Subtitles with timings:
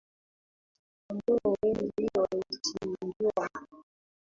[1.05, 1.87] Kondoo wengi
[2.19, 3.49] walichinjwa